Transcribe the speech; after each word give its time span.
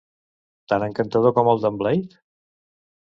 Tan 0.71 0.85
encantador 0.87 1.35
com 1.41 1.51
el 1.53 1.61
d'en 1.67 1.77
Blake? 1.83 2.21